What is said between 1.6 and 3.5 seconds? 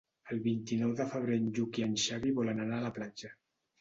i en Xavi volen anar a la platja.